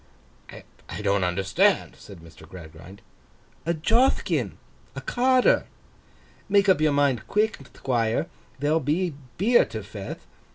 [0.49, 2.49] 'I don't understand,' said Mr.
[2.49, 3.03] Gradgrind.
[3.67, 5.67] 'A Jothkin—a Carter.
[6.49, 8.25] Make up your mind quick, Thquire.
[8.57, 10.25] There'll be beer to feth.